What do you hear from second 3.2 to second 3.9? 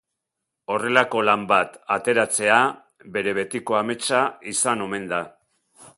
betiko